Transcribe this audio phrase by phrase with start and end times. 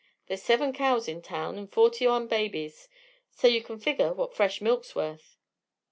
[0.25, 2.89] There's seven cows in town, 'n' forty one babies,
[3.29, 5.37] so yeh kin figger what fresh milk's worth."